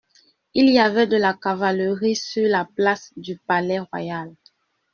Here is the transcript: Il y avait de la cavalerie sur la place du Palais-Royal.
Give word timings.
Il 0.55 0.67
y 0.71 0.79
avait 0.79 1.05
de 1.05 1.15
la 1.15 1.35
cavalerie 1.35 2.15
sur 2.15 2.49
la 2.49 2.65
place 2.65 3.11
du 3.17 3.37
Palais-Royal. 3.37 4.33